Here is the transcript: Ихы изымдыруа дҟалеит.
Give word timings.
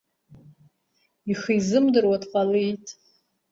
Ихы 1.31 1.51
изымдыруа 1.59 2.17
дҟалеит. 2.21 2.85